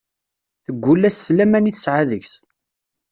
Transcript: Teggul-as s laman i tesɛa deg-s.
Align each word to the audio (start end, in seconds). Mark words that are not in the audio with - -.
Teggul-as 0.65 1.17
s 1.25 1.27
laman 1.35 1.69
i 1.69 1.71
tesɛa 1.75 2.03
deg-s. 2.09 2.33